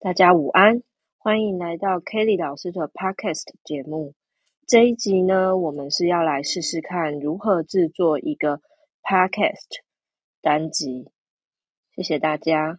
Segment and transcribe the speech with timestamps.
[0.00, 0.82] 大家午安，
[1.18, 4.14] 欢迎来到 Kelly 老师的 Podcast 节目。
[4.66, 8.60] 这一集呢，我们是要来试试看如何制作一个
[9.02, 9.82] Podcast
[10.40, 11.08] 单集。
[11.94, 12.78] 谢谢大家。